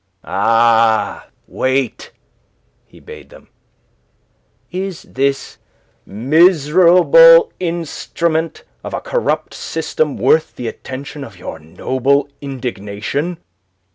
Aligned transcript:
"Ah, 0.23 1.27
wait!" 1.45 2.11
he 2.87 2.99
bade 2.99 3.29
them. 3.29 3.49
"Is 4.71 5.03
this 5.03 5.59
miserable 6.07 7.53
instrument 7.59 8.63
of 8.83 8.95
a 8.95 8.99
corrupt 9.01 9.53
system 9.53 10.17
worth 10.17 10.55
the 10.55 10.67
attention 10.67 11.23
of 11.23 11.37
your 11.37 11.59
noble 11.59 12.29
indignation?" 12.41 13.37